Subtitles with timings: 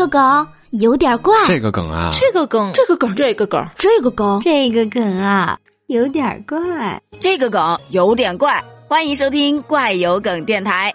[0.00, 8.64] 个梗有点怪，这个梗啊，这个梗，这个梗，这个梗，这个梗，这个梗啊，有点怪，这个梗有点怪。
[8.88, 10.94] 欢迎收听怪有梗电台。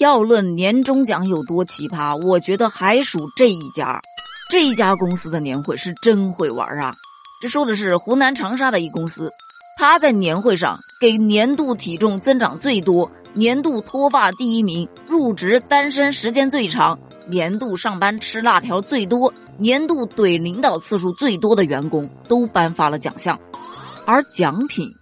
[0.00, 4.02] 要论年终奖有多奇葩，我觉得还属这一家。
[4.50, 6.94] 这一家公司的年会是真会玩啊！
[7.40, 9.32] 这说的是湖南长沙的一公司，
[9.78, 16.98] 他在年会上给年度体重增长最多、年度脱发第一名、入职单身时间最长、
[17.28, 23.38] 年度上班吃辣条最多、年度怼领导次数最多的员工，都颁发了奖项，
[24.04, 24.92] 而奖品。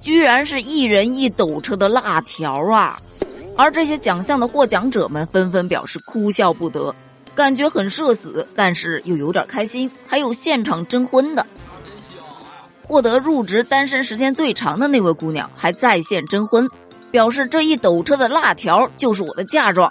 [0.00, 3.02] 居然是一人一斗车的辣条啊！
[3.56, 6.94] 而这些奖项的获奖者们纷纷表示哭笑不得，
[7.34, 9.90] 感觉很社死，但是又有点开心。
[10.06, 11.44] 还有现场征婚的，
[12.84, 16.70] 获得入职单身时间最长的那位姑娘还在线征婚，
[17.10, 19.90] 表示这一斗车的辣条就是我的嫁妆。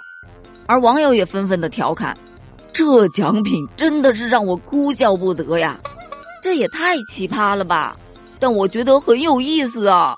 [0.66, 2.16] 而网友也纷纷的调侃
[2.72, 5.78] ：“这奖品真的是让我哭笑不得呀！
[6.42, 7.96] 这也太奇葩了吧！”
[8.38, 10.16] 但我觉得很有意思啊，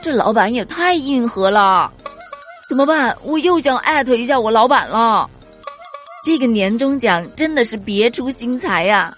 [0.00, 1.92] 这老板也太硬核了，
[2.66, 3.14] 怎么办？
[3.24, 5.28] 我又想艾特一下我老板了。
[6.24, 9.14] 这个年终奖真的是别出心裁呀！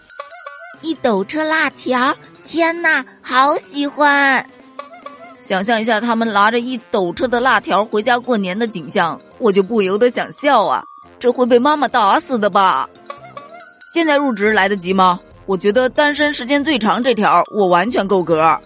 [0.80, 4.44] 一斗车辣条，天哪，好喜欢！
[5.44, 10.82] 想象一下他们拿着一斗车的辣条回家过年的景象，我就不由得想笑啊！
[11.18, 12.88] 这会被妈妈打死的吧？
[13.92, 15.20] 现在入职来得及吗？
[15.44, 18.58] 我觉得单身时间最长这条我完全够格，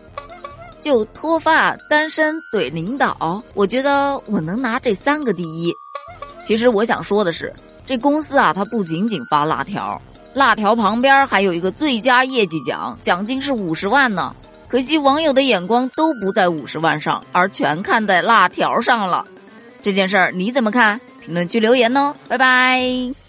[0.78, 5.74] 就脱发、单身怼领导，我觉得我能拿这三个第一。
[6.44, 7.52] 其实我想说的是，
[7.84, 10.00] 这公司啊，它不仅仅发辣条，
[10.32, 14.32] 辣条旁边还有一个最佳业绩奖，奖金是五十万呢。
[14.68, 19.26] 可惜网友的眼光都不在五十万上，而全看在辣条上了。
[19.80, 21.00] 这件事儿你怎么看？
[21.20, 23.27] 评论区留言哦，拜拜。